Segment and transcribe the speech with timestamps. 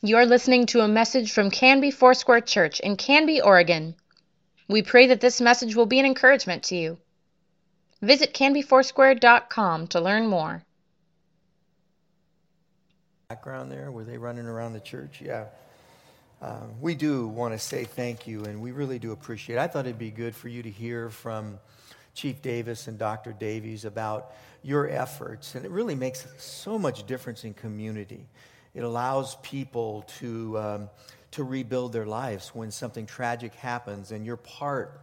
[0.00, 3.96] You're listening to a message from Canby Foursquare Church in Canby, Oregon.
[4.68, 6.98] We pray that this message will be an encouragement to you.
[8.00, 10.62] Visit canbyfoursquare.com to learn more.
[13.28, 15.20] Background there, were they running around the church?
[15.20, 15.46] Yeah.
[16.40, 19.58] Uh, we do want to say thank you, and we really do appreciate it.
[19.58, 21.58] I thought it'd be good for you to hear from
[22.14, 23.32] Chief Davis and Dr.
[23.32, 28.28] Davies about your efforts, and it really makes so much difference in community.
[28.74, 30.90] It allows people to, um,
[31.32, 35.00] to rebuild their lives when something tragic happens, and you're part,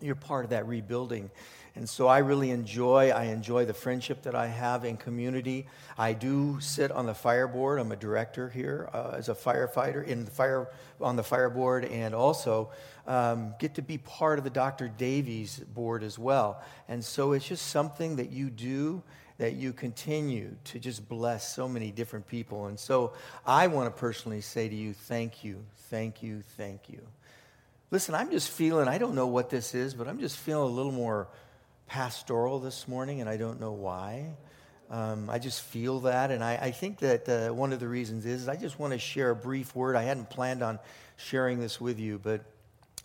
[0.00, 1.30] you're part of that rebuilding.
[1.76, 5.66] And so I really enjoy, I enjoy the friendship that I have in community.
[5.96, 7.78] I do sit on the fire board.
[7.78, 10.68] I'm a director here uh, as a firefighter in the fire,
[11.00, 12.70] on the fire board and also
[13.06, 14.88] um, get to be part of the Dr.
[14.88, 16.60] Davies board as well.
[16.88, 19.02] And so it's just something that you do
[19.40, 22.66] that you continue to just bless so many different people.
[22.66, 23.14] And so
[23.46, 27.00] I want to personally say to you, thank you, thank you, thank you.
[27.90, 30.74] Listen, I'm just feeling, I don't know what this is, but I'm just feeling a
[30.74, 31.26] little more
[31.86, 34.26] pastoral this morning, and I don't know why.
[34.90, 38.26] Um, I just feel that, and I, I think that uh, one of the reasons
[38.26, 39.96] is I just want to share a brief word.
[39.96, 40.78] I hadn't planned on
[41.16, 42.42] sharing this with you, but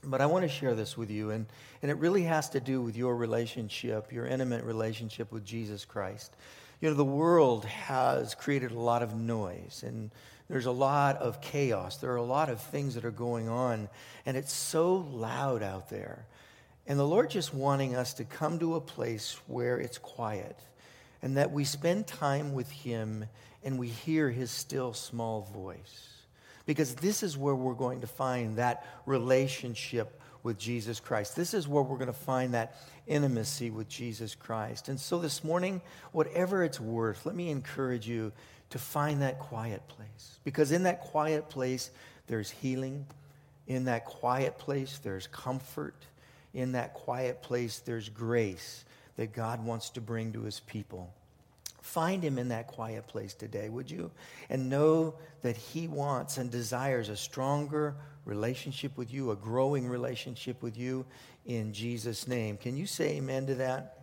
[0.05, 1.45] but I want to share this with you, and,
[1.81, 6.35] and it really has to do with your relationship, your intimate relationship with Jesus Christ.
[6.81, 10.11] You know, the world has created a lot of noise, and
[10.49, 11.97] there's a lot of chaos.
[11.97, 13.89] There are a lot of things that are going on,
[14.25, 16.25] and it's so loud out there.
[16.87, 20.59] And the Lord just wanting us to come to a place where it's quiet
[21.21, 23.25] and that we spend time with Him
[23.63, 26.14] and we hear His still small voice.
[26.65, 31.35] Because this is where we're going to find that relationship with Jesus Christ.
[31.35, 32.75] This is where we're going to find that
[33.07, 34.89] intimacy with Jesus Christ.
[34.89, 38.31] And so this morning, whatever it's worth, let me encourage you
[38.71, 40.39] to find that quiet place.
[40.43, 41.91] Because in that quiet place,
[42.27, 43.05] there's healing.
[43.67, 45.95] In that quiet place, there's comfort
[46.55, 48.85] in that quiet place, there's grace
[49.17, 51.13] that God wants to bring to his people.
[51.85, 54.09] Find him in that quiet place today, would you?
[54.49, 55.13] And know
[55.43, 61.05] that he wants and desires a stronger relationship with you, a growing relationship with you
[61.45, 62.57] in Jesus' name.
[62.57, 63.99] Can you say amen to that?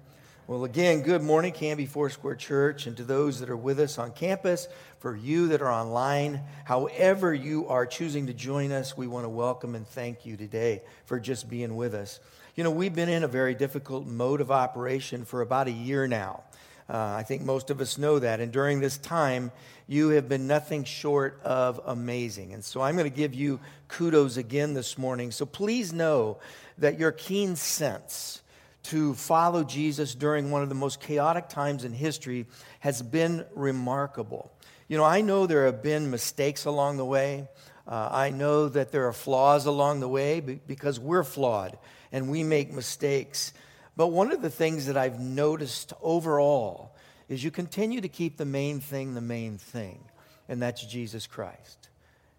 [0.47, 4.13] Well, again, good morning, Canby Foursquare Church, and to those that are with us on
[4.13, 4.69] campus,
[5.01, 9.29] for you that are online, however you are choosing to join us, we want to
[9.29, 12.21] welcome and thank you today for just being with us.
[12.55, 16.07] You know, we've been in a very difficult mode of operation for about a year
[16.07, 16.45] now.
[16.93, 18.41] Uh, I think most of us know that.
[18.41, 19.51] And during this time,
[19.89, 22.53] you have been nothing short of amazing.
[22.53, 25.31] And so I'm going to give you kudos again this morning.
[25.31, 26.37] So please know
[26.77, 28.43] that your keen sense
[28.85, 32.47] to follow Jesus during one of the most chaotic times in history
[32.81, 34.53] has been remarkable.
[34.87, 37.49] You know, I know there have been mistakes along the way.
[37.89, 41.79] Uh, I know that there are flaws along the way because we're flawed
[42.13, 43.55] and we make mistakes.
[43.97, 46.95] But one of the things that I've noticed overall
[47.29, 50.01] is you continue to keep the main thing the main thing,
[50.49, 51.89] and that's Jesus Christ.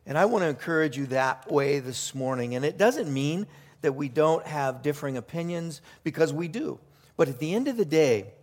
[0.05, 2.55] And I want to encourage you that way this morning.
[2.55, 3.47] And it doesn't mean
[3.81, 6.79] that we don't have differing opinions, because we do.
[7.17, 8.33] But at the end of the day,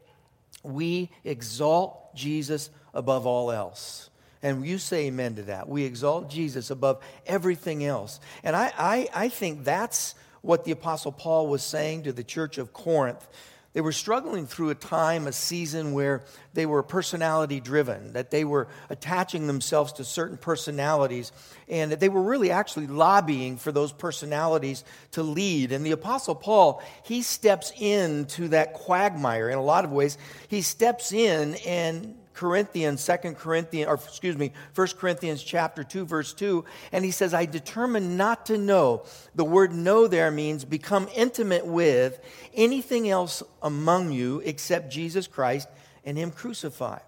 [0.62, 4.10] we exalt Jesus above all else.
[4.42, 5.68] And you say amen to that.
[5.68, 8.20] We exalt Jesus above everything else.
[8.42, 12.58] And I, I, I think that's what the Apostle Paul was saying to the church
[12.58, 13.26] of Corinth.
[13.72, 16.24] They were struggling through a time, a season where
[16.54, 21.30] they were personality driven, that they were attaching themselves to certain personalities,
[21.68, 25.70] and that they were really actually lobbying for those personalities to lead.
[25.70, 30.18] And the Apostle Paul, he steps into that quagmire in a lot of ways.
[30.48, 36.32] He steps in and Corinthians, Second Corinthians, or excuse me, First Corinthians chapter 2, verse
[36.32, 39.04] 2, and he says, I determined not to know.
[39.34, 42.20] The word know there means become intimate with
[42.54, 45.68] anything else among you except Jesus Christ
[46.04, 47.02] and Him crucified.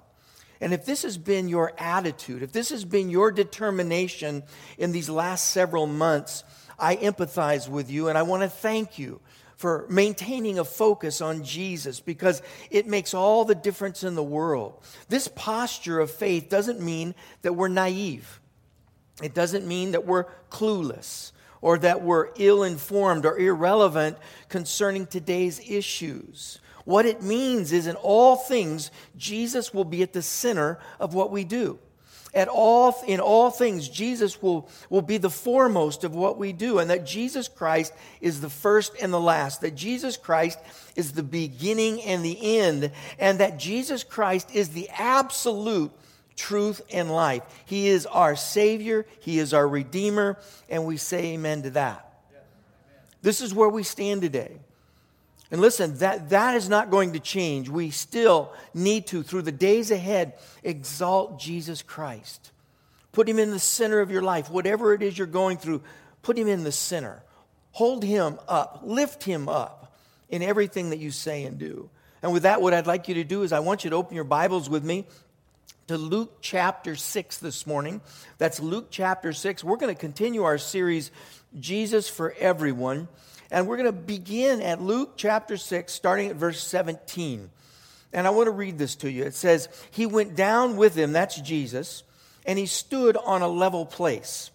[0.60, 4.44] And if this has been your attitude, if this has been your determination
[4.78, 6.44] in these last several months,
[6.78, 9.20] I empathize with you and I want to thank you
[9.62, 14.82] for maintaining a focus on Jesus because it makes all the difference in the world.
[15.08, 18.40] This posture of faith doesn't mean that we're naive,
[19.22, 21.30] it doesn't mean that we're clueless
[21.60, 24.18] or that we're ill informed or irrelevant
[24.48, 26.58] concerning today's issues.
[26.84, 31.30] What it means is, in all things, Jesus will be at the center of what
[31.30, 31.78] we do.
[32.34, 36.78] At all, in all things, Jesus will, will be the foremost of what we do,
[36.78, 40.58] and that Jesus Christ is the first and the last, that Jesus Christ
[40.96, 45.92] is the beginning and the end, and that Jesus Christ is the absolute
[46.36, 47.42] truth, and life.
[47.64, 50.38] He is our Savior, He is our Redeemer,
[50.68, 52.08] and we say amen to that.
[53.22, 54.58] This is where we stand today.
[55.52, 57.68] And listen, that, that is not going to change.
[57.68, 60.32] We still need to, through the days ahead,
[60.64, 62.50] exalt Jesus Christ.
[63.12, 64.50] Put him in the center of your life.
[64.50, 65.82] Whatever it is you're going through,
[66.22, 67.22] put him in the center.
[67.72, 68.80] Hold him up.
[68.82, 69.94] Lift him up
[70.30, 71.90] in everything that you say and do.
[72.22, 74.14] And with that, what I'd like you to do is I want you to open
[74.14, 75.04] your Bibles with me
[75.88, 78.00] to Luke chapter 6 this morning.
[78.38, 79.62] That's Luke chapter 6.
[79.62, 81.10] We're going to continue our series,
[81.60, 83.08] Jesus for Everyone.
[83.52, 87.50] And we're going to begin at Luke chapter 6, starting at verse 17.
[88.14, 89.24] And I want to read this to you.
[89.24, 92.02] It says, He went down with him, that's Jesus,
[92.46, 94.50] and he stood on a level place.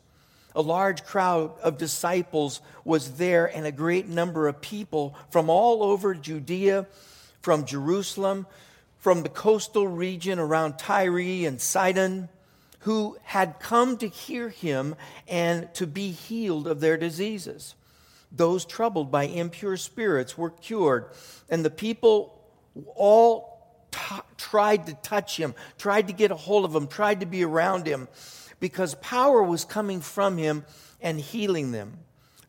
[0.55, 5.83] A large crowd of disciples was there, and a great number of people from all
[5.83, 6.88] over Judea,
[7.44, 8.47] from Jerusalem,
[8.97, 12.29] from the coastal region around Tyre and Sidon,
[12.79, 14.95] who had come to hear him
[15.27, 17.75] and to be healed of their diseases.
[18.31, 21.12] Those troubled by impure spirits were cured,
[21.50, 22.41] and the people
[22.95, 24.00] all t-
[24.38, 27.88] tried to touch him, tried to get a hold of him, tried to be around
[27.88, 28.07] him,
[28.59, 30.65] because power was coming from him
[31.01, 32.00] and healing them.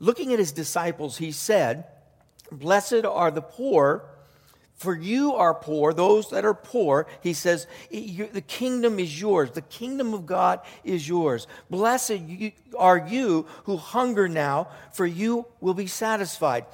[0.00, 1.84] Looking at his disciples, he said,
[2.50, 4.08] Blessed are the poor
[4.78, 9.50] for you are poor, those that are poor, he says, the kingdom is yours.
[9.50, 11.48] The kingdom of God is yours.
[11.68, 12.20] Blessed
[12.78, 16.64] are you who hunger now, for you will be satisfied.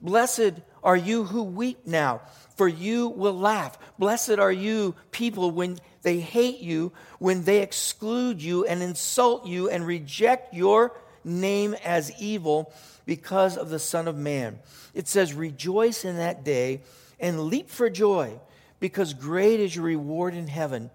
[0.00, 2.22] Blessed are you who weep now,
[2.56, 3.78] for you will laugh.
[3.96, 9.70] Blessed are you, people, when they hate you, when they exclude you and insult you
[9.70, 12.72] and reject your name as evil
[13.06, 14.58] because of the Son of Man.
[14.94, 16.80] It says, Rejoice in that day
[17.22, 18.38] and leap for joy,
[18.80, 20.90] because great is your reward in heaven.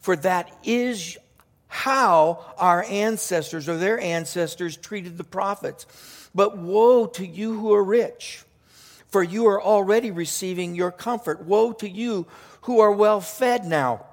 [0.00, 1.18] For that is
[1.66, 5.86] how our ancestors or their ancestors treated the prophets.
[6.34, 8.44] But woe to you who are rich,
[9.08, 11.44] for you are already receiving your comfort.
[11.44, 12.26] Woe to you
[12.62, 14.04] who are well fed now,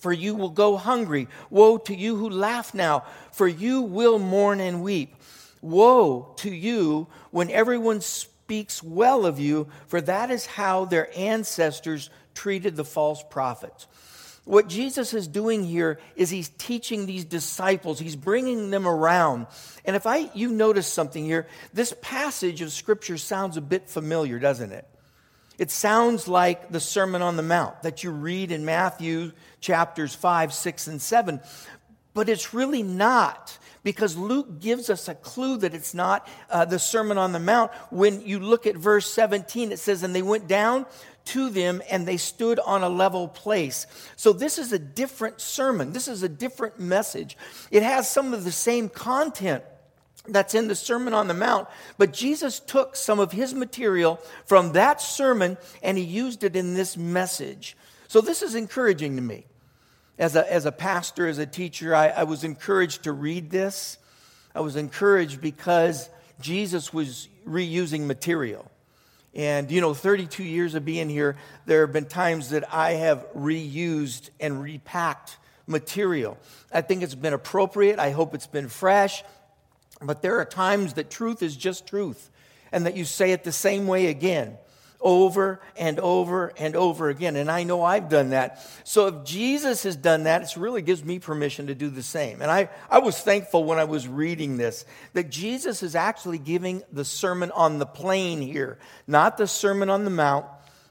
[0.00, 1.26] for you will go hungry.
[1.50, 5.16] Woe to you who laugh now, for you will mourn and weep.
[5.60, 8.34] Woe to you when everyone speaks
[8.82, 13.86] well of you, for that is how their ancestors treated the false prophets.
[14.44, 19.46] What Jesus is doing here is he's teaching these disciples, he's bringing them around.
[19.84, 24.38] And if I you notice something here, this passage of scripture sounds a bit familiar,
[24.38, 24.88] doesn't it?
[25.58, 30.54] It sounds like the Sermon on the Mount that you read in Matthew chapters 5,
[30.54, 31.40] 6, and 7,
[32.14, 36.78] but it's really not because Luke gives us a clue that it's not uh, the
[36.78, 37.72] Sermon on the Mount.
[37.90, 40.86] When you look at verse 17, it says, And they went down
[41.26, 43.86] to them and they stood on a level place.
[44.16, 45.92] So this is a different sermon.
[45.92, 47.36] This is a different message.
[47.70, 49.62] It has some of the same content
[50.26, 54.72] that's in the Sermon on the Mount, but Jesus took some of his material from
[54.72, 57.76] that sermon and he used it in this message.
[58.08, 59.46] So this is encouraging to me
[60.18, 63.98] as a, as a pastor, as a teacher, I, I was encouraged to read this.
[64.54, 66.10] I was encouraged because
[66.40, 68.70] Jesus was reusing material.
[69.34, 71.36] And, you know, 32 years of being here,
[71.66, 75.36] there have been times that I have reused and repacked
[75.66, 76.38] material.
[76.72, 77.98] I think it's been appropriate.
[77.98, 79.22] I hope it's been fresh.
[80.00, 82.30] But there are times that truth is just truth
[82.72, 84.58] and that you say it the same way again
[85.00, 87.36] over and over and over again.
[87.36, 88.66] And I know I've done that.
[88.84, 92.42] So if Jesus has done that, it really gives me permission to do the same.
[92.42, 96.82] And I, I was thankful when I was reading this that Jesus is actually giving
[96.92, 100.46] the Sermon on the Plain here, not the Sermon on the Mount,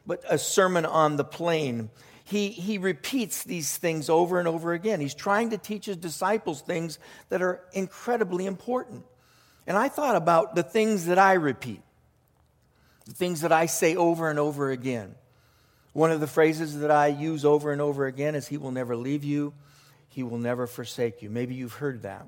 [0.07, 1.89] but a sermon on the plain.
[2.23, 4.99] He, he repeats these things over and over again.
[4.99, 6.97] He's trying to teach his disciples things
[7.29, 9.03] that are incredibly important.
[9.67, 11.81] And I thought about the things that I repeat
[13.07, 15.15] the things that I say over and over again.
[15.93, 18.95] One of the phrases that I use over and over again is, He will never
[18.95, 19.53] leave you,
[20.09, 21.29] He will never forsake you.
[21.29, 22.27] Maybe you've heard that.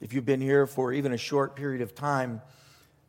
[0.00, 2.42] If you've been here for even a short period of time,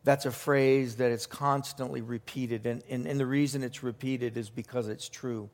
[0.03, 2.65] that's a phrase that is constantly repeated.
[2.65, 5.49] And, and, and the reason it's repeated is because it's true.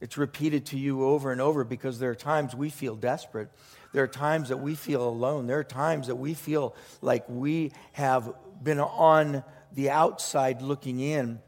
[0.00, 3.48] It's repeated to you over and over because there are times we feel desperate.
[3.92, 5.46] There are times that we feel alone.
[5.46, 11.40] There are times that we feel like we have been on the outside looking in,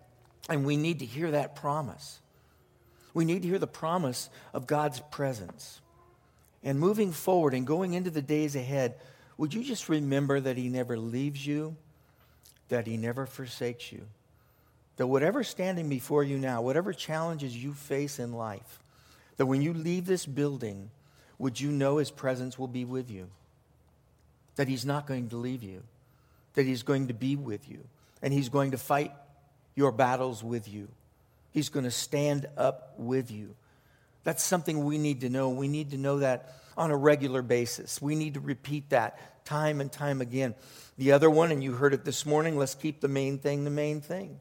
[0.48, 2.20] and we need to hear that promise.
[3.14, 5.80] We need to hear the promise of God's presence.
[6.62, 8.94] And moving forward and going into the days ahead,
[9.36, 11.76] would you just remember that He never leaves you,
[12.68, 14.02] that He never forsakes you?
[14.96, 18.80] That whatever's standing before you now, whatever challenges you face in life,
[19.38, 20.90] that when you leave this building,
[21.38, 23.30] would you know his presence will be with you?
[24.56, 25.82] That he's not going to leave you,
[26.52, 27.80] that he's going to be with you,
[28.22, 29.12] and he's going to fight
[29.74, 30.88] your battles with you.
[31.52, 33.54] He's going to stand up with you.
[34.24, 35.48] That's something we need to know.
[35.48, 38.00] We need to know that on a regular basis.
[38.00, 40.54] We need to repeat that time and time again.
[40.98, 43.70] The other one, and you heard it this morning, let's keep the main thing the
[43.70, 44.38] main thing.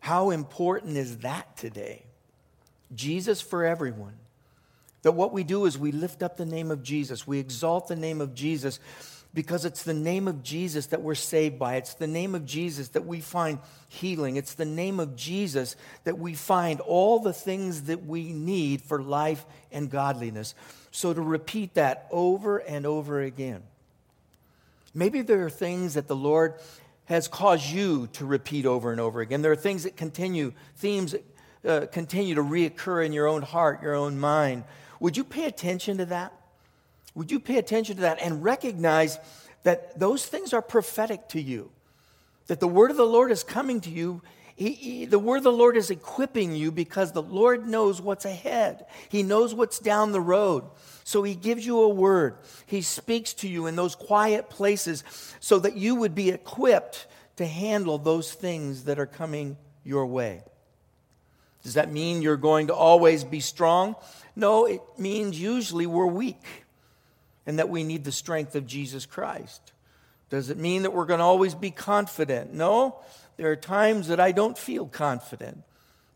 [0.00, 2.04] How important is that today?
[2.94, 4.14] Jesus for everyone.
[5.02, 7.96] That what we do is we lift up the name of Jesus, we exalt the
[7.96, 8.80] name of Jesus
[9.34, 11.76] because it's the name of Jesus that we're saved by.
[11.76, 13.58] It's the name of Jesus that we find
[13.88, 14.36] healing.
[14.36, 19.02] It's the name of Jesus that we find all the things that we need for
[19.02, 20.54] life and godliness.
[20.90, 23.62] So to repeat that over and over again.
[24.94, 26.54] Maybe there are things that the Lord
[27.04, 29.42] has caused you to repeat over and over again.
[29.42, 31.24] There are things that continue, themes that
[31.66, 34.64] uh, continue to reoccur in your own heart, your own mind.
[35.00, 36.32] Would you pay attention to that?
[37.14, 39.18] Would you pay attention to that and recognize
[39.62, 41.70] that those things are prophetic to you?
[42.46, 44.22] That the word of the Lord is coming to you.
[44.56, 48.24] He, he, the word of the Lord is equipping you because the Lord knows what's
[48.24, 48.86] ahead.
[49.08, 50.64] He knows what's down the road.
[51.04, 52.36] So he gives you a word.
[52.66, 55.04] He speaks to you in those quiet places
[55.40, 60.42] so that you would be equipped to handle those things that are coming your way.
[61.62, 63.94] Does that mean you're going to always be strong?
[64.34, 66.64] No, it means usually we're weak
[67.48, 69.72] and that we need the strength of Jesus Christ.
[70.30, 72.54] Does it mean that we're going to always be confident?
[72.54, 73.00] No,
[73.36, 75.64] there are times that I don't feel confident,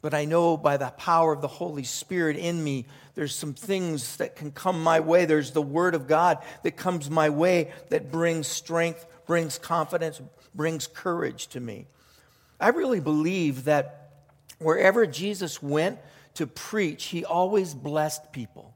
[0.01, 2.85] but I know by the power of the Holy Spirit in me,
[3.17, 5.25] there's some things that can come my way.
[5.25, 10.21] There's the Word of God that comes my way that brings strength, brings confidence,
[10.55, 11.87] brings courage to me.
[12.61, 14.03] I really believe that
[14.63, 15.99] Wherever Jesus went
[16.35, 18.75] to preach, he always blessed people.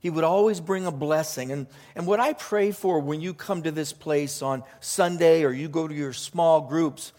[0.00, 1.50] He would always bring a blessing.
[1.50, 5.52] And, and what I pray for when you come to this place on Sunday or
[5.52, 7.12] you go to your small groups,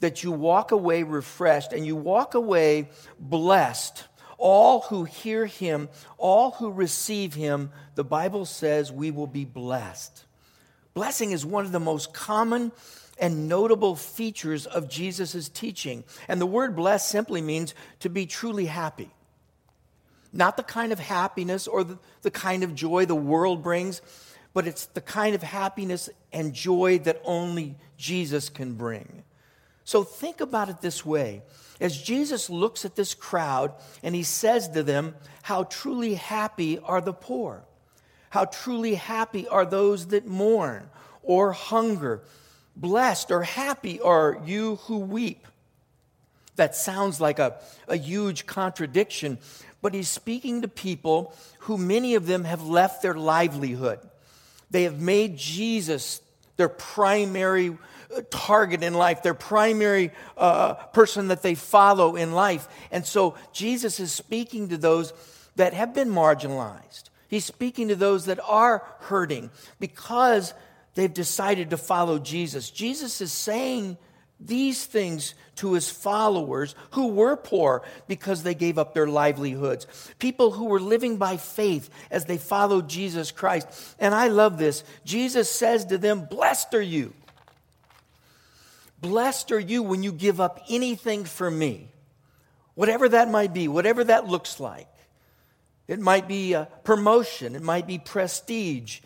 [0.00, 4.04] that you walk away refreshed and you walk away blessed.
[4.38, 10.24] All who hear him, all who receive him, the Bible says we will be blessed.
[10.94, 12.72] Blessing is one of the most common
[13.20, 16.02] and notable features of Jesus' teaching.
[16.26, 19.10] And the word blessed simply means to be truly happy.
[20.32, 24.00] Not the kind of happiness or the, the kind of joy the world brings,
[24.54, 29.24] but it's the kind of happiness and joy that only Jesus can bring.
[29.84, 31.42] So think about it this way.
[31.80, 37.00] As Jesus looks at this crowd and he says to them, How truly happy are
[37.00, 37.64] the poor?
[38.30, 40.88] How truly happy are those that mourn
[41.22, 42.22] or hunger
[42.74, 45.46] Blessed or happy are you who weep.
[46.56, 47.56] That sounds like a,
[47.88, 49.38] a huge contradiction,
[49.82, 53.98] but he's speaking to people who many of them have left their livelihood.
[54.70, 56.22] They have made Jesus
[56.56, 57.76] their primary
[58.14, 62.68] uh, target in life, their primary uh, person that they follow in life.
[62.90, 65.12] And so Jesus is speaking to those
[65.56, 67.10] that have been marginalized.
[67.28, 70.54] He's speaking to those that are hurting because
[70.94, 72.70] they've decided to follow Jesus.
[72.70, 73.96] Jesus is saying
[74.46, 79.86] these things to his followers who were poor because they gave up their livelihoods.
[80.18, 83.68] People who were living by faith as they followed Jesus Christ.
[83.98, 84.84] And I love this.
[85.04, 87.12] Jesus says to them, Blessed are you.
[89.00, 91.88] Blessed are you when you give up anything for me,
[92.74, 94.88] whatever that might be, whatever that looks like.
[95.88, 99.00] It might be a promotion, it might be prestige,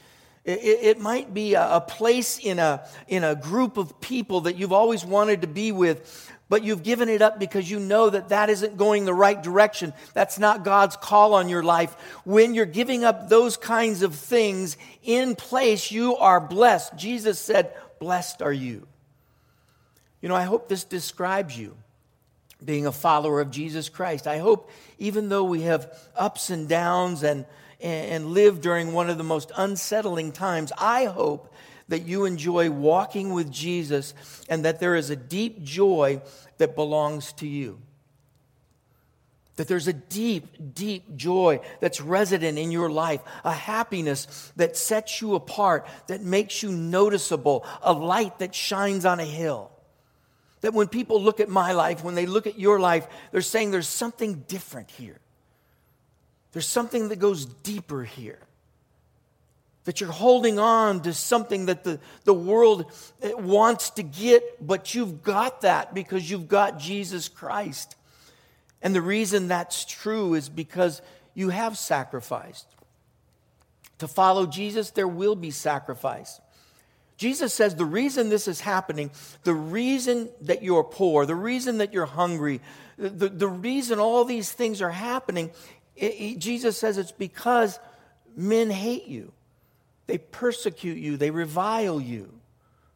[0.47, 4.73] it, might be a, a place in a, in a group of people that you've
[4.73, 8.49] always wanted to be with, but you've given it up because you know that that
[8.49, 9.93] isn't going the right direction.
[10.15, 11.95] That's not God's call on your life.
[12.25, 16.97] When you're giving up those kinds of things in place, you are blessed.
[16.97, 18.87] Jesus said, Blessed are you.
[20.21, 21.77] You know, I hope this describes you
[22.65, 24.27] being a follower of Jesus Christ.
[24.27, 27.47] I hope, even though we have ups and downs and
[27.81, 31.53] and live during one of the most unsettling times, I hope
[31.89, 34.15] that you enjoy walking with Jesus
[34.49, 36.21] and that there is a deep joy
[36.59, 37.81] that belongs to you.
[39.57, 45.23] That there's a deep, deep joy that's resident in your life, a happiness that sets
[45.23, 49.71] you apart, that makes you noticeable, a light that shines on a hill.
[50.61, 53.71] That when people look at my life, when they look at your life, they're saying
[53.71, 55.21] there's something different here.
[56.53, 58.39] There's something that goes deeper here.
[59.85, 62.91] That you're holding on to something that the, the world
[63.23, 67.95] eh, wants to get, but you've got that because you've got Jesus Christ.
[68.83, 71.03] And the reason that's true is because
[71.35, 72.67] you have sacrificed.
[73.99, 76.41] To follow Jesus, there will be sacrifice.
[77.17, 79.11] Jesus says the reason this is happening,
[79.45, 82.61] the reason that you're poor, the reason that you're hungry,
[82.99, 85.51] the, the reason all these things are happening,
[85.97, 87.79] it, it, Jesus says it's because
[88.37, 89.33] men hate you.
[90.07, 92.33] They persecute you, they revile you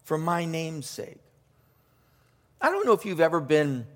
[0.04, 1.18] for my name's sake.
[2.60, 3.86] I don't know if you've ever been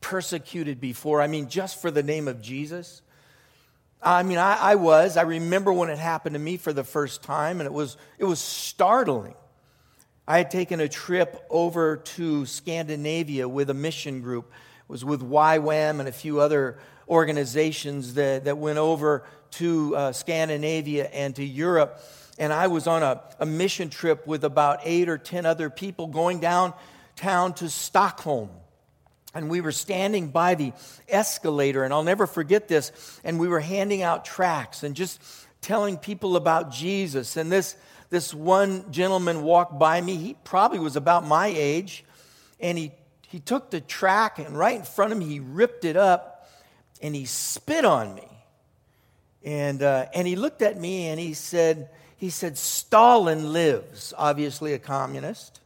[0.00, 1.20] persecuted before.
[1.20, 3.02] I mean, just for the name of Jesus.
[4.02, 5.16] I mean, I, I, was.
[5.16, 8.24] I remember when it happened to me for the first time, and it was, it
[8.24, 9.34] was startling.
[10.26, 14.50] I had taken a trip over to Scandinavia with a mission group.
[14.92, 16.76] Was with YWAM and a few other
[17.08, 21.98] organizations that, that went over to uh, Scandinavia and to Europe.
[22.38, 26.08] And I was on a, a mission trip with about eight or ten other people
[26.08, 28.50] going downtown to Stockholm
[29.34, 30.74] and we were standing by the
[31.08, 32.92] escalator, and I'll never forget this.
[33.24, 35.22] And we were handing out tracts and just
[35.62, 37.38] telling people about Jesus.
[37.38, 37.74] And this,
[38.10, 40.16] this one gentleman walked by me.
[40.16, 42.04] He probably was about my age.
[42.60, 42.92] And he,
[43.32, 46.50] he took the track and right in front of me, he ripped it up
[47.00, 48.28] and he spit on me.
[49.42, 54.74] And, uh, and he looked at me and he said, he said, Stalin lives, obviously
[54.74, 55.60] a communist.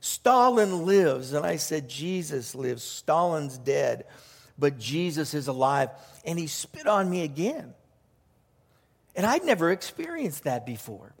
[0.00, 1.34] Stalin lives.
[1.34, 2.82] And I said, Jesus lives.
[2.82, 4.06] Stalin's dead,
[4.58, 5.90] but Jesus is alive.
[6.24, 7.74] And he spit on me again.
[9.14, 11.12] And I'd never experienced that before.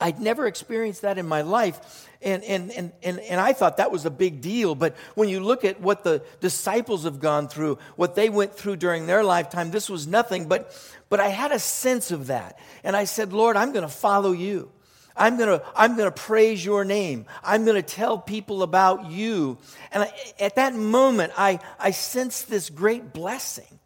[0.00, 2.08] I'd never experienced that in my life.
[2.20, 4.74] And, and, and, and, and I thought that was a big deal.
[4.74, 8.76] But when you look at what the disciples have gone through, what they went through
[8.76, 10.48] during their lifetime, this was nothing.
[10.48, 10.74] But,
[11.08, 12.58] but I had a sense of that.
[12.84, 14.70] And I said, Lord, I'm going to follow you.
[15.16, 17.24] I'm going to I'm going to praise your name.
[17.42, 19.56] I'm going to tell people about you.
[19.90, 23.78] And I, at that moment, I, I sensed this great blessing.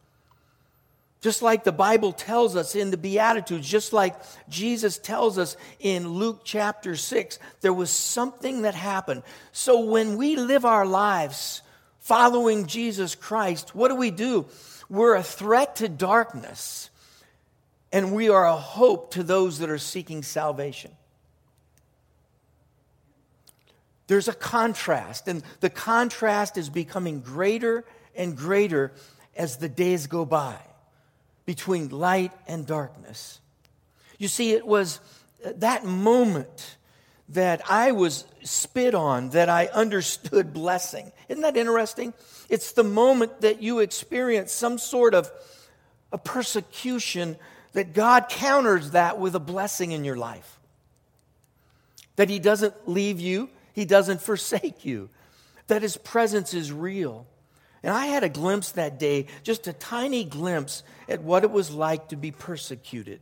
[1.20, 4.16] Just like the Bible tells us in the Beatitudes, just like
[4.48, 9.22] Jesus tells us in Luke chapter 6, there was something that happened.
[9.52, 11.60] So when we live our lives
[11.98, 14.46] following Jesus Christ, what do we do?
[14.88, 16.88] We're a threat to darkness,
[17.92, 20.92] and we are a hope to those that are seeking salvation.
[24.10, 27.84] there's a contrast, and the contrast is becoming greater
[28.16, 28.90] and greater
[29.36, 30.58] as the days go by
[31.50, 33.40] between light and darkness.
[34.18, 35.00] You see, it was
[35.44, 36.76] uh, that moment
[37.30, 41.10] that I was spit on that I understood blessing.
[41.28, 42.14] Isn't that interesting?
[42.48, 45.28] It's the moment that you experience some sort of
[46.12, 47.36] a persecution
[47.72, 50.60] that God counters that with a blessing in your life.
[52.14, 55.08] That He doesn't leave you, he doesn't forsake you,
[55.66, 57.26] that His presence is real.
[57.82, 61.70] And I had a glimpse that day, just a tiny glimpse at what it was
[61.70, 63.20] like to be persecuted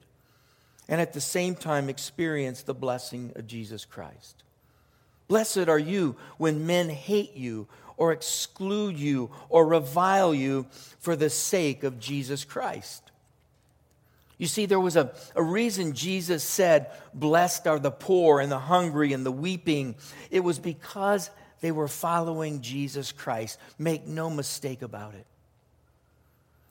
[0.88, 4.42] and at the same time experience the blessing of Jesus Christ.
[5.28, 7.68] Blessed are you when men hate you
[7.98, 10.66] or exclude you or revile you
[10.98, 13.02] for the sake of Jesus Christ.
[14.38, 18.58] You see, there was a, a reason Jesus said, Blessed are the poor and the
[18.58, 19.96] hungry and the weeping.
[20.30, 21.28] It was because
[21.60, 23.58] they were following Jesus Christ.
[23.78, 25.26] Make no mistake about it.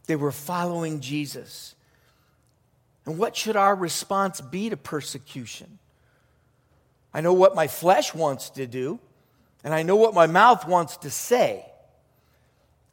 [0.08, 1.76] They were following Jesus.
[3.06, 5.80] And what should our response be to persecution?
[7.14, 9.00] I know what my flesh wants to do,
[9.64, 11.66] and I know what my mouth wants to say,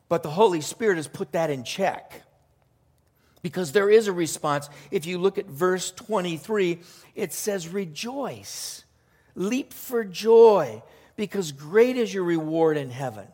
[0.08, 2.22] but the Holy Spirit has put that in check
[3.42, 4.70] because there is a response.
[4.90, 6.80] If you look at verse 23,
[7.14, 8.84] it says, Rejoice,
[9.34, 10.82] leap for joy,
[11.16, 13.26] because great is your reward in heaven.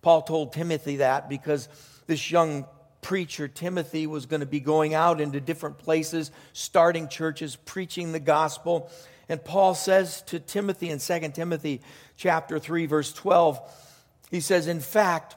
[0.00, 1.68] Paul told Timothy that because
[2.06, 2.66] this young
[3.00, 8.20] preacher, Timothy, was going to be going out into different places, starting churches, preaching the
[8.20, 8.90] gospel.
[9.28, 11.80] And Paul says to Timothy in 2 Timothy
[12.16, 13.60] chapter 3 verse 12,
[14.30, 15.36] he says, "In fact,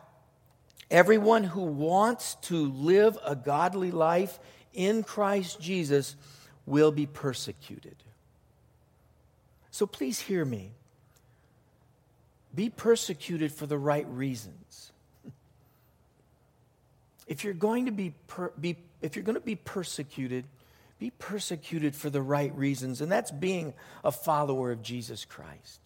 [0.92, 4.40] Everyone who wants to live a godly life
[4.74, 6.16] in Christ Jesus
[6.66, 7.96] will be persecuted.
[9.72, 10.72] So please hear me.
[12.56, 14.92] Be persecuted for the right reasons.
[17.28, 20.46] If you're going to be, per, be if you're going to be persecuted,
[21.00, 25.80] be persecuted for the right reasons, and that's being a follower of Jesus Christ.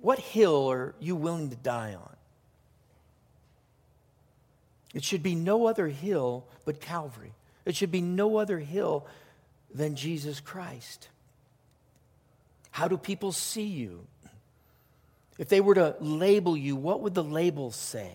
[0.00, 2.16] What hill are you willing to die on?
[4.94, 7.32] It should be no other hill but Calvary.
[7.64, 9.06] It should be no other hill
[9.74, 11.08] than Jesus Christ.
[12.76, 14.06] How do people see you?
[15.38, 18.12] If they were to label you, what would the labels say?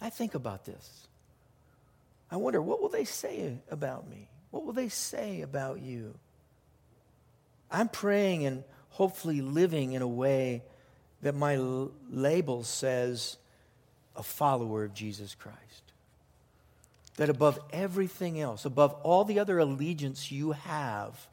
[0.00, 1.06] I think about this.
[2.30, 4.30] I wonder, what will they say about me?
[4.50, 6.14] What will they say about you?
[7.70, 10.62] I'm praying and hopefully living in a way
[11.20, 11.56] that my
[12.10, 13.36] label says
[14.16, 15.82] a follower of Jesus Christ.
[17.18, 21.28] That above everything else, above all the other allegiance you have,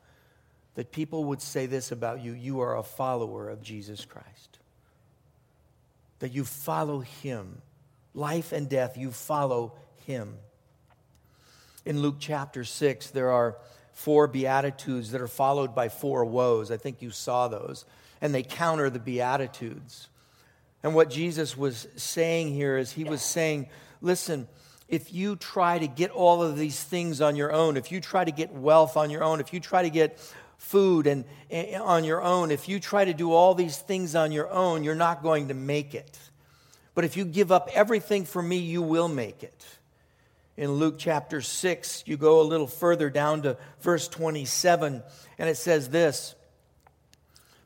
[0.75, 4.59] that people would say this about you you are a follower of Jesus Christ.
[6.19, 7.61] That you follow him.
[8.13, 9.73] Life and death, you follow
[10.05, 10.35] him.
[11.85, 13.57] In Luke chapter 6, there are
[13.91, 16.71] four Beatitudes that are followed by four woes.
[16.71, 17.85] I think you saw those.
[18.21, 20.07] And they counter the Beatitudes.
[20.81, 23.67] And what Jesus was saying here is he was saying,
[24.01, 24.47] listen,
[24.87, 28.23] if you try to get all of these things on your own, if you try
[28.23, 30.19] to get wealth on your own, if you try to get
[30.63, 34.31] food and, and on your own, if you try to do all these things on
[34.31, 36.17] your own, you're not going to make it.
[36.95, 39.65] But if you give up everything for me, you will make it.
[40.55, 45.03] In Luke chapter 6, you go a little further down to verse 27,
[45.37, 46.35] and it says this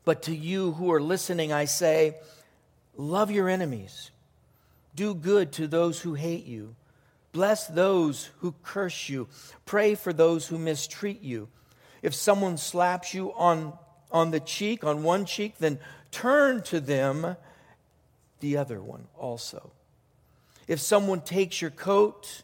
[0.04, 2.16] But to you who are listening, I say,
[2.96, 4.10] love your enemies,
[4.94, 6.74] do good to those who hate you,
[7.32, 9.28] bless those who curse you,
[9.66, 11.48] pray for those who mistreat you.
[12.02, 13.72] If someone slaps you on,
[14.10, 15.78] on the cheek, on one cheek, then
[16.10, 17.36] turn to them
[18.40, 19.72] the other one also.
[20.66, 22.42] If someone takes your coat,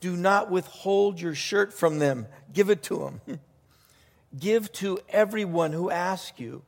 [0.00, 2.26] do not withhold your shirt from them.
[2.52, 3.40] Give it to them.
[4.38, 6.62] Give to everyone who asks you.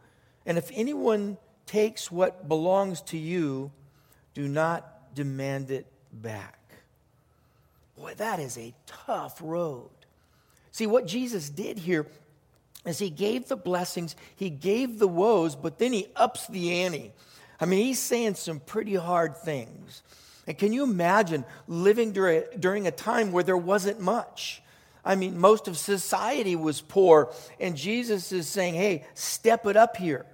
[0.47, 3.71] And if anyone takes what belongs to you,
[4.35, 6.59] do not demand it back.
[7.97, 9.91] Boy, that is a tough road.
[10.71, 12.07] See, what Jesus did here
[12.85, 17.13] is he gave the blessings, he gave the woes, but then he ups the ante.
[17.61, 20.03] I mean, he's saying some pretty hard things.
[20.47, 24.63] And can you imagine living during a time where there wasn't much?
[25.05, 29.97] I mean, most of society was poor, and Jesus is saying, hey, step it up
[29.97, 30.27] here.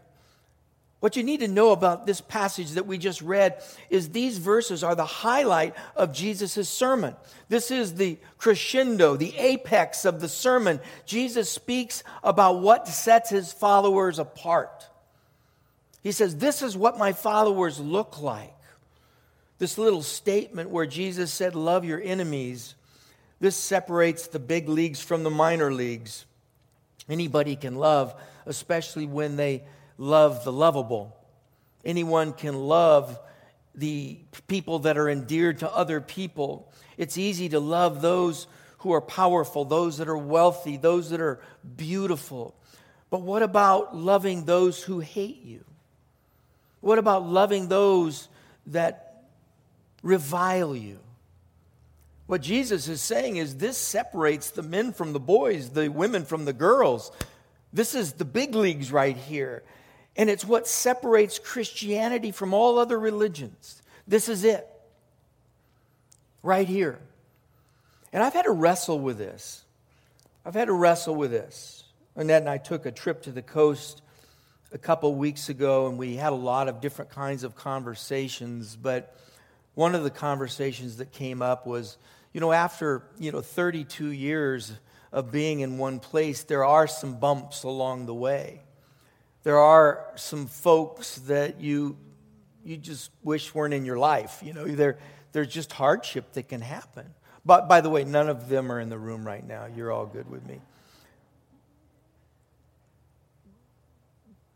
[1.00, 4.82] What you need to know about this passage that we just read is these verses
[4.82, 7.14] are the highlight of Jesus' sermon.
[7.48, 10.80] This is the crescendo, the apex of the sermon.
[11.06, 14.88] Jesus speaks about what sets his followers apart.
[16.02, 18.54] He says, This is what my followers look like
[19.58, 22.74] this little statement where Jesus said, Love your enemies,
[23.40, 26.24] this separates the big leagues from the minor leagues.
[27.08, 28.14] Anybody can love,
[28.46, 29.62] especially when they
[29.98, 31.14] love the lovable.
[31.84, 33.18] Anyone can love
[33.74, 36.72] the people that are endeared to other people.
[36.96, 38.46] It's easy to love those
[38.78, 41.40] who are powerful, those that are wealthy, those that are
[41.76, 42.54] beautiful.
[43.10, 45.64] But what about loving those who hate you?
[46.80, 48.28] What about loving those
[48.68, 49.08] that
[50.02, 50.98] revile you.
[52.26, 56.44] What Jesus is saying is this separates the men from the boys, the women from
[56.44, 57.10] the girls.
[57.72, 59.62] This is the big leagues right here.
[60.18, 63.80] And it's what separates Christianity from all other religions.
[64.08, 64.66] This is it.
[66.42, 66.98] Right here.
[68.12, 69.64] And I've had to wrestle with this.
[70.44, 71.84] I've had to wrestle with this.
[72.16, 74.02] Annette and I took a trip to the coast
[74.72, 78.74] a couple weeks ago, and we had a lot of different kinds of conversations.
[78.74, 79.16] But
[79.74, 81.96] one of the conversations that came up was,
[82.32, 84.72] you know, after, you know, 32 years
[85.12, 88.62] of being in one place, there are some bumps along the way.
[89.42, 91.96] There are some folks that you
[92.68, 94.42] you just wish weren't in your life.
[94.42, 94.98] You know, there,
[95.32, 97.14] there's just hardship that can happen.
[97.44, 99.66] But by the way, none of them are in the room right now.
[99.74, 100.60] You're all good with me.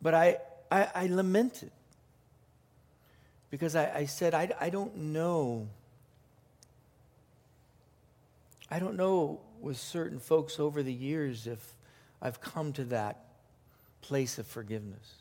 [0.02, 0.38] But I,
[0.70, 1.70] I, I lamented
[3.50, 5.68] because I, I said, I, I don't know.
[8.70, 11.74] I don't know with certain folks over the years if
[12.20, 13.24] I've come to that
[14.02, 15.14] place of forgiveness.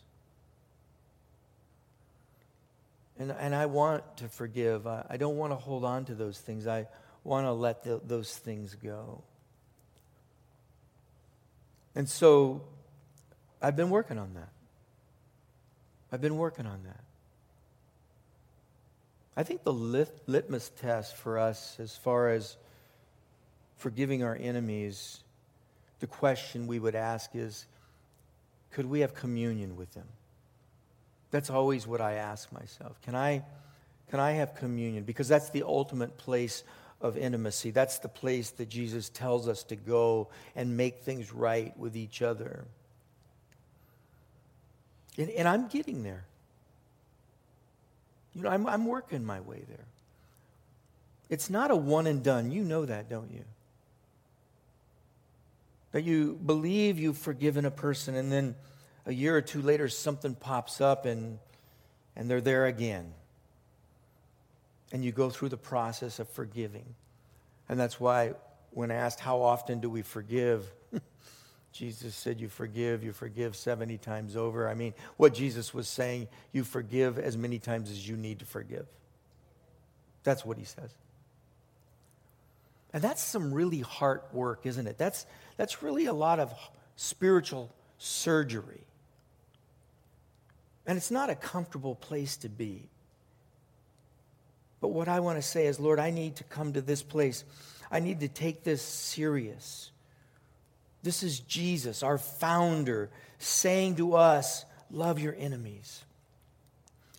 [3.17, 4.87] And, and I want to forgive.
[4.87, 6.67] I, I don't want to hold on to those things.
[6.67, 6.87] I
[7.23, 9.23] want to let the, those things go.
[11.93, 12.63] And so
[13.61, 14.49] I've been working on that.
[16.11, 17.03] I've been working on that.
[19.37, 22.57] I think the lit- litmus test for us, as far as
[23.77, 25.19] forgiving our enemies,
[25.99, 27.65] the question we would ask is
[28.71, 30.07] could we have communion with them?
[31.31, 33.01] That's always what I ask myself.
[33.01, 33.43] Can I,
[34.09, 35.03] can I have communion?
[35.03, 36.63] Because that's the ultimate place
[36.99, 37.71] of intimacy.
[37.71, 42.21] That's the place that Jesus tells us to go and make things right with each
[42.21, 42.65] other.
[45.17, 46.25] And, and I'm getting there.
[48.33, 49.85] You know, I'm, I'm working my way there.
[51.29, 52.51] it's not a one and done.
[52.51, 53.43] You know that, don't you?
[55.91, 58.55] That you believe you've forgiven a person, and then
[59.05, 61.39] a year or two later, something pops up and,
[62.15, 63.13] and they're there again.
[64.91, 66.95] And you go through the process of forgiving.
[67.69, 68.33] And that's why,
[68.71, 70.71] when asked, How often do we forgive?
[71.71, 74.67] Jesus said, You forgive, you forgive 70 times over.
[74.67, 78.45] I mean, what Jesus was saying, you forgive as many times as you need to
[78.45, 78.85] forgive.
[80.23, 80.93] That's what he says.
[82.93, 84.97] And that's some really hard work, isn't it?
[84.97, 85.25] That's,
[85.57, 86.53] that's really a lot of
[86.95, 88.81] spiritual surgery.
[90.85, 92.89] And it's not a comfortable place to be.
[94.81, 97.43] But what I want to say is, Lord, I need to come to this place.
[97.91, 99.91] I need to take this serious.
[101.03, 106.03] This is Jesus, our founder, saying to us, Love your enemies.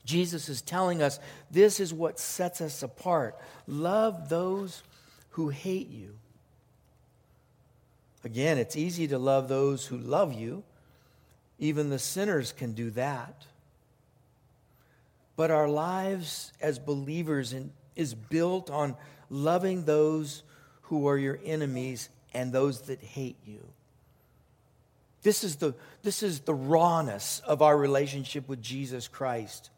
[0.04, 1.18] Jesus is telling us
[1.50, 3.38] this is what sets us apart.
[3.66, 4.82] Love those
[5.33, 6.14] who hate you.
[8.25, 10.62] Again, it's easy to love those who love you.
[11.59, 13.47] Even the sinners can do that.
[15.37, 18.97] But our lives as believers in, is built on
[19.29, 20.42] loving those
[20.83, 23.66] who are your enemies and those that hate you.
[25.23, 29.71] This is the, this is the rawness of our relationship with Jesus Christ.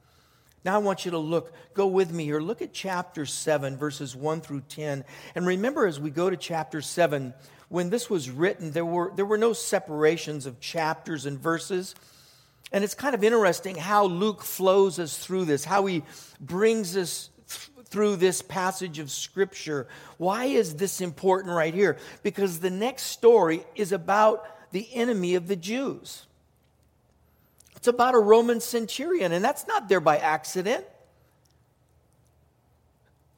[0.65, 2.41] Now I want you to look, go with me here.
[2.41, 5.05] Look at chapter 7, verses 1 through 10.
[5.35, 7.35] And remember, as we go to chapter 7,
[7.69, 11.95] when this was written, there were, there were no separations of chapters and verses.
[12.73, 16.03] And it's kind of interesting how Luke flows us through this, how he
[16.41, 17.31] brings us
[17.87, 19.87] through this passage of Scripture.
[20.17, 21.99] Why is this important right here?
[22.23, 26.27] Because the next story is about the enemy of the Jews.
[27.85, 30.87] It's about a Roman centurion, and that's not there by accident.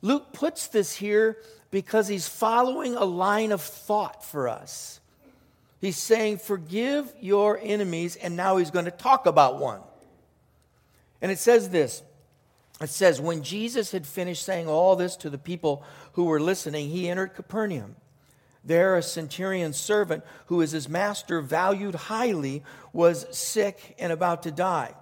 [0.03, 1.39] Luke puts this here
[1.73, 5.01] because he's following a line of thought for us.
[5.81, 9.81] He's saying, Forgive your enemies, and now he's going to talk about one.
[11.21, 12.05] And it says this
[12.81, 15.83] it says, When Jesus had finished saying all this to the people
[16.13, 17.97] who were listening, he entered Capernaum.
[18.67, 24.95] There, a centurion's servant who, his master valued highly, was sick and about to die.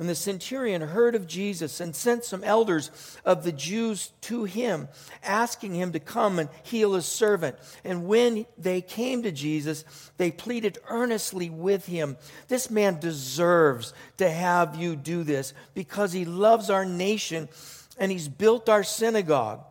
[0.00, 2.90] And the centurion heard of Jesus and sent some elders
[3.22, 4.88] of the Jews to him,
[5.22, 7.56] asking him to come and heal his servant.
[7.84, 9.84] And when they came to Jesus,
[10.16, 12.16] they pleaded earnestly with him
[12.48, 17.50] This man deserves to have you do this because he loves our nation
[17.98, 19.62] and he's built our synagogue.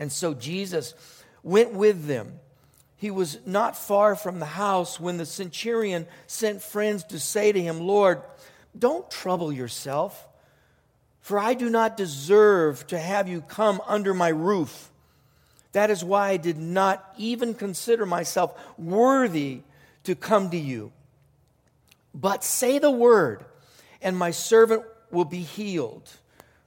[0.00, 0.94] And so Jesus
[1.48, 2.38] went with them.
[2.96, 7.60] He was not far from the house when the centurion sent friends to say to
[7.60, 8.22] him, Lord,
[8.78, 10.28] don't trouble yourself,
[11.20, 14.90] for I do not deserve to have you come under my roof.
[15.72, 19.62] That is why I did not even consider myself worthy
[20.04, 20.92] to come to you.
[22.14, 23.44] But say the word,
[24.02, 26.10] and my servant will be healed.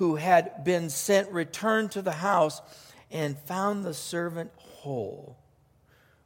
[0.00, 2.62] who had been sent returned to the house
[3.10, 5.36] and found the servant whole.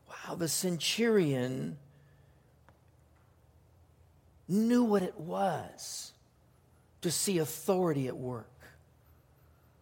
[0.08, 1.76] Wow, the centurion
[4.46, 6.12] knew what it was
[7.02, 8.48] to see authority at work,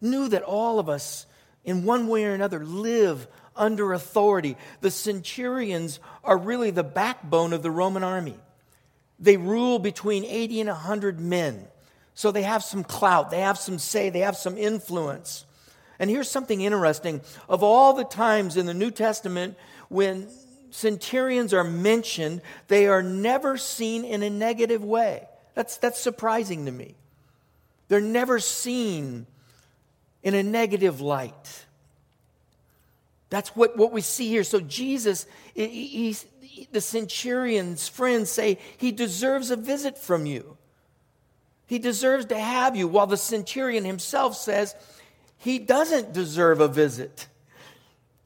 [0.01, 1.27] knew that all of us,
[1.63, 4.57] in one way or another, live under authority.
[4.81, 8.39] The centurions are really the backbone of the Roman army.
[9.19, 11.67] They rule between 80 and 100 men.
[12.15, 15.45] So they have some clout, they have some say, they have some influence.
[15.99, 17.21] And here's something interesting.
[17.49, 19.57] Of all the times in the New Testament
[19.89, 20.27] when
[20.71, 25.27] centurions are mentioned, they are never seen in a negative way.
[25.53, 26.95] That's, that's surprising to me.
[27.87, 29.27] They're never seen
[30.23, 31.65] in a negative light.
[33.29, 34.43] That's what, what we see here.
[34.43, 40.57] So, Jesus, he, he, the centurion's friends say he deserves a visit from you.
[41.73, 44.75] He deserves to have you, while the centurion himself says
[45.39, 47.25] he doesn't deserve a visit.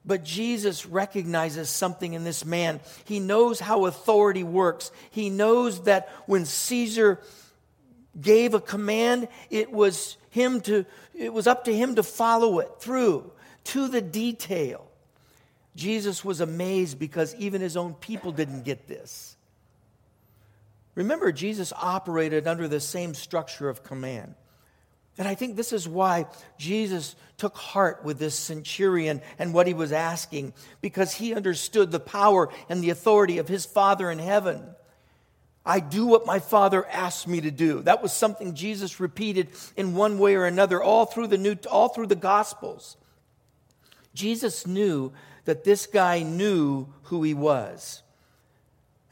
[0.04, 2.82] But Jesus recognizes something in this man.
[3.06, 4.92] He knows how authority works.
[5.12, 7.22] He knows that when Caesar
[8.20, 12.70] gave a command, it was him to it was up to him to follow it
[12.82, 13.32] through
[13.64, 14.92] to the detail.
[15.74, 19.37] Jesus was amazed because even his own people didn't get this.
[20.98, 24.34] Remember, Jesus operated under the same structure of command.
[25.20, 26.26] And I think this is why
[26.58, 32.00] Jesus took heart with this centurion and what he was asking, because he understood the
[32.00, 34.64] power and the authority of his Father in heaven.
[35.64, 37.84] I do what my Father asks me to do.
[37.84, 41.90] That was something Jesus repeated in one way or another all through the new all
[41.90, 42.98] through the gospels.
[44.16, 45.14] Jesus knew
[45.46, 48.02] that this guy knew who he was.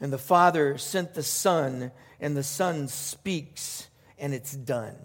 [0.00, 4.96] And the Father sent the Son, and the Son speaks, and it's done.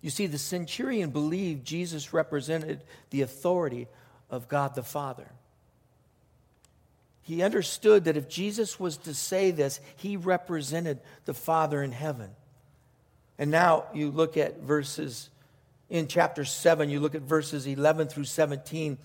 [0.00, 3.88] You see, the centurion believed Jesus represented the authority
[4.30, 5.28] of God the Father.
[7.22, 12.30] He understood that if Jesus was to say this, he represented the Father in heaven.
[13.36, 15.28] And now you look at verses
[15.90, 18.98] in chapter 7, you look at verses 11 through 17,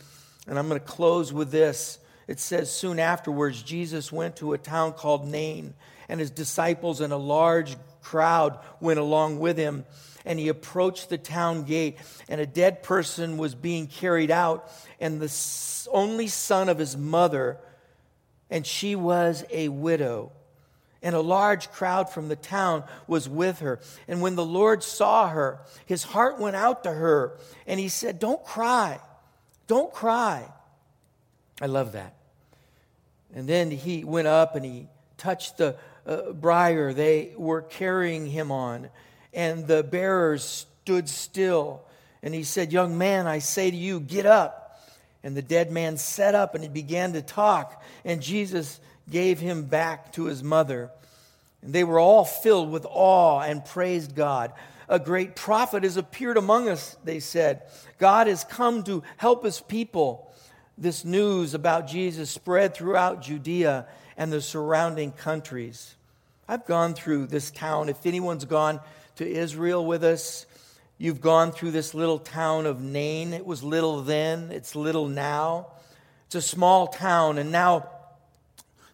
[0.48, 2.00] and I'm going to close with this.
[2.28, 5.74] It says, Soon afterwards, Jesus went to a town called Nain,
[6.08, 9.86] and his disciples and a large crowd went along with him.
[10.24, 11.98] And he approached the town gate,
[12.30, 17.58] and a dead person was being carried out, and the only son of his mother,
[18.50, 20.32] and she was a widow.
[21.02, 23.80] And a large crowd from the town was with her.
[24.08, 28.20] And when the Lord saw her, his heart went out to her, and he said,
[28.20, 29.00] Don't cry.
[29.66, 30.48] Don't cry.
[31.62, 32.16] I love that.
[33.34, 38.52] And then he went up and he touched the uh, briar they were carrying him
[38.52, 38.90] on,
[39.34, 41.84] and the bearers stood still.
[42.24, 44.58] And he said, Young man, I say to you, get up.
[45.24, 49.66] And the dead man sat up and he began to talk, and Jesus gave him
[49.66, 50.90] back to his mother.
[51.62, 54.52] And they were all filled with awe and praised God.
[54.90, 57.62] A great prophet has appeared among us, they said.
[58.00, 60.31] God has come to help his people
[60.82, 63.86] this news about Jesus spread throughout Judea
[64.18, 65.96] and the surrounding countries.
[66.48, 67.88] I've gone through this town.
[67.88, 68.80] If anyone's gone
[69.18, 70.48] to Israel with us,
[70.98, 73.32] you've gone through this little town of Nain.
[73.32, 75.68] It was little then, it's little now.
[76.26, 77.88] It's a small town, and now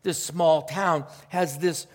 [0.03, 1.87] this small town has this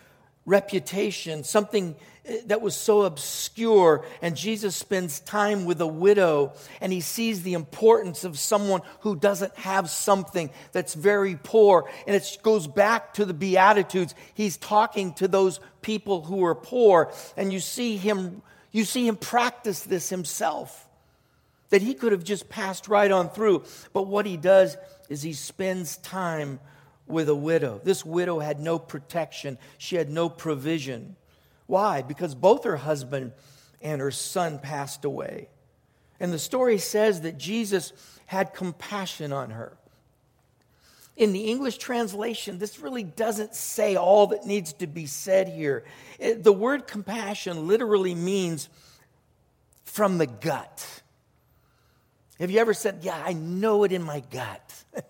[0.46, 4.04] reputation, something Eh, that was so obscure.
[4.20, 9.16] And Jesus spends time with a widow and he sees the importance of someone who
[9.16, 11.90] doesn't have something that's very poor.
[12.06, 14.14] And it goes back to the Beatitudes.
[14.34, 17.12] He's talking to those people who are poor.
[17.36, 20.88] And you see him, you see him practice this himself.
[21.70, 23.64] That he could have just passed right on through.
[23.94, 24.76] But what he does
[25.08, 26.60] is he spends time
[27.06, 27.80] with a widow.
[27.82, 31.16] This widow had no protection, she had no provision.
[31.66, 32.02] Why?
[32.02, 33.32] Because both her husband
[33.80, 35.48] and her son passed away.
[36.20, 37.92] And the story says that Jesus
[38.26, 39.76] had compassion on her.
[41.16, 45.84] In the English translation, this really doesn't say all that needs to be said here.
[46.18, 48.68] It, the word compassion literally means
[49.84, 51.02] from the gut.
[52.38, 54.84] Have you ever said, Yeah, I know it in my gut?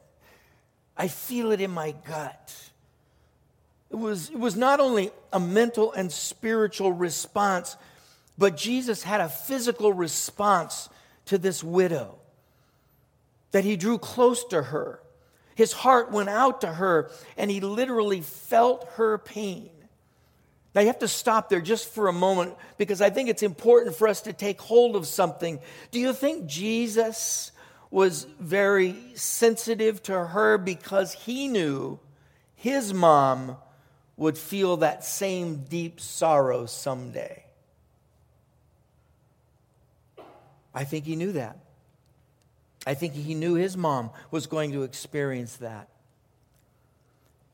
[0.96, 2.71] I feel it in my gut.
[3.92, 7.76] It was, it was not only a mental and spiritual response,
[8.38, 10.88] but Jesus had a physical response
[11.26, 12.16] to this widow.
[13.50, 15.00] That he drew close to her.
[15.54, 19.68] His heart went out to her, and he literally felt her pain.
[20.74, 23.94] Now, you have to stop there just for a moment because I think it's important
[23.94, 25.60] for us to take hold of something.
[25.90, 27.52] Do you think Jesus
[27.90, 31.98] was very sensitive to her because he knew
[32.54, 33.58] his mom
[34.16, 37.44] would feel that same deep sorrow someday.
[40.74, 41.58] I think he knew that.
[42.86, 45.88] I think he knew his mom was going to experience that.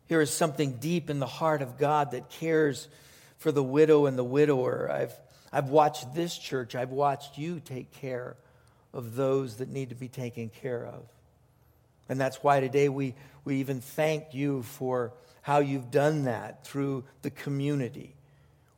[0.09, 2.89] Here is something deep in the heart of God that cares
[3.37, 4.91] for the widow and the widower.
[4.91, 5.13] I've,
[5.53, 8.37] I've watched this church, I've watched you take care
[8.95, 11.03] of those that need to be taken care of.
[12.09, 15.13] And that's why today we, we even thank you for
[15.43, 18.15] how you've done that through the community,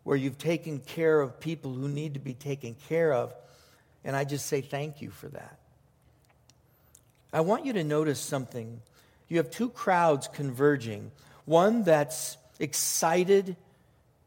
[0.04, 3.34] where you've taken care of people who need to be taken care of.
[4.04, 5.58] And I just say thank you for that.
[7.32, 8.80] I want you to notice something.
[9.28, 11.12] You have two crowds converging
[11.44, 13.56] one that's excited,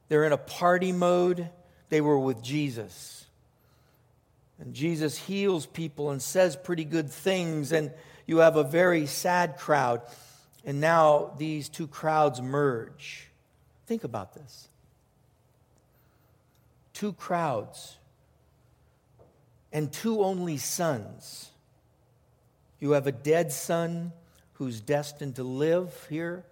[0.09, 1.47] they're in a party mode,
[1.89, 3.25] they were with Jesus.
[4.59, 7.91] And Jesus heals people and says pretty good things, and
[8.25, 10.01] you have a very sad crowd.
[10.63, 13.27] And now these two crowds merge.
[13.85, 14.69] Think about this.
[16.93, 17.97] Two crowds
[19.73, 21.49] and two only sons.
[22.79, 24.13] You have a dead son
[24.53, 26.45] who's destined to live here,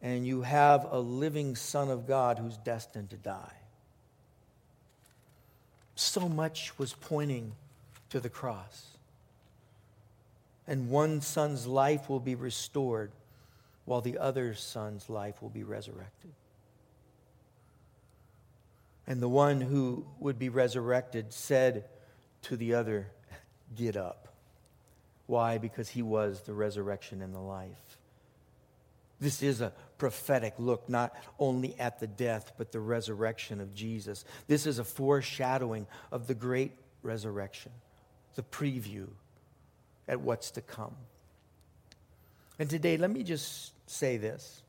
[0.00, 3.52] and you have a living Son of God who's destined to die.
[5.96, 7.52] So much was pointing
[8.10, 8.95] to the cross.
[10.66, 13.12] And one son's life will be restored
[13.84, 16.32] while the other son's life will be resurrected.
[19.06, 21.84] And the one who would be resurrected said
[22.42, 23.08] to the other,
[23.74, 24.28] Get up.
[25.26, 25.58] Why?
[25.58, 27.98] Because he was the resurrection and the life.
[29.18, 34.24] This is a prophetic look not only at the death, but the resurrection of Jesus.
[34.46, 37.72] This is a foreshadowing of the great resurrection,
[38.34, 39.08] the preview
[40.08, 40.94] at what's to come.
[42.58, 44.62] And today, let me just say this.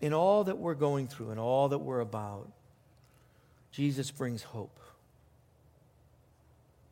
[0.00, 2.50] In all that we're going through and all that we're about,
[3.72, 4.78] Jesus brings hope.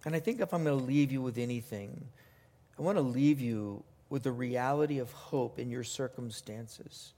[0.04, 2.08] And I think if I'm going to leave you with anything,
[2.78, 7.12] I want to leave you with the reality of hope in your circumstances,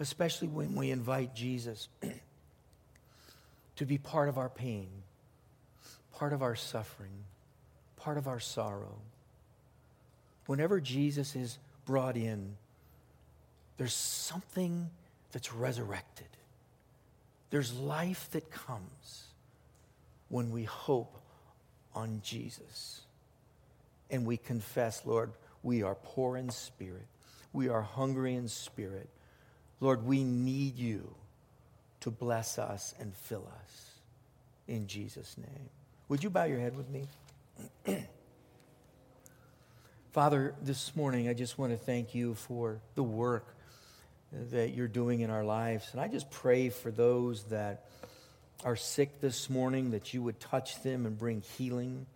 [0.00, 1.88] especially when we invite Jesus
[3.76, 4.88] to be part of our pain,
[6.12, 7.24] part of our suffering,
[8.04, 8.98] part of our sorrow.
[10.46, 12.54] Whenever Jesus is brought in,
[13.78, 14.90] there's something
[15.32, 16.26] that's resurrected.
[17.48, 19.24] There's life that comes
[20.28, 21.16] when we hope
[21.94, 23.00] on Jesus.
[24.10, 25.32] And we confess, Lord,
[25.62, 27.06] we are poor in spirit.
[27.54, 29.08] We are hungry in spirit.
[29.80, 31.14] Lord, we need you
[32.00, 33.90] to bless us and fill us.
[34.68, 35.70] In Jesus' name.
[36.10, 37.06] Would you bow your head with me?
[40.12, 43.56] Father, this morning I just want to thank you for the work
[44.50, 45.88] that you're doing in our lives.
[45.92, 47.84] And I just pray for those that
[48.64, 52.06] are sick this morning that you would touch them and bring healing.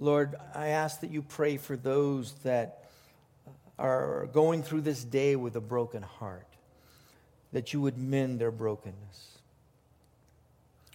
[0.00, 2.84] Lord, I ask that you pray for those that
[3.78, 6.46] are going through this day with a broken heart,
[7.52, 9.38] that you would mend their brokenness,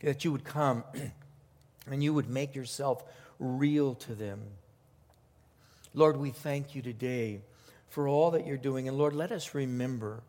[0.01, 0.83] that you would come
[1.87, 3.03] and you would make yourself
[3.39, 4.41] real to them.
[5.93, 7.41] Lord, we thank you today
[7.89, 8.87] for all that you're doing.
[8.87, 10.21] And Lord, let us remember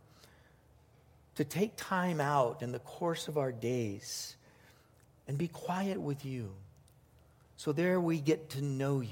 [1.35, 4.37] to take time out in the course of our days
[5.29, 6.51] and be quiet with you.
[7.57, 9.09] So there we get to know you.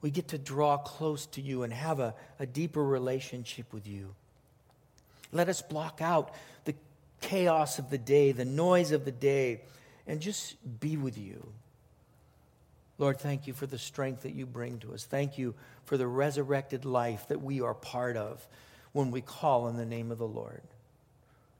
[0.00, 4.14] We get to draw close to you and have a, a deeper relationship with you.
[5.30, 6.74] Let us block out the
[7.20, 9.62] chaos of the day, the noise of the day,
[10.06, 11.52] and just be with you.
[12.98, 15.04] Lord, thank you for the strength that you bring to us.
[15.04, 18.46] Thank you for the resurrected life that we are part of
[18.92, 20.62] when we call on the name of the Lord.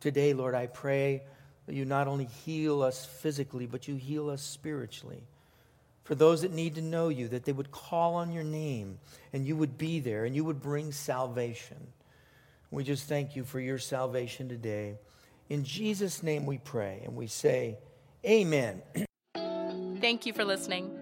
[0.01, 1.22] Today, Lord, I pray
[1.66, 5.22] that you not only heal us physically, but you heal us spiritually.
[6.05, 8.99] For those that need to know you, that they would call on your name
[9.33, 11.78] and you would be there and you would bring salvation.
[12.70, 14.97] We just thank you for your salvation today.
[15.49, 17.78] In Jesus' name we pray and we say,
[18.24, 18.83] Amen.
[20.01, 21.01] Thank you for listening.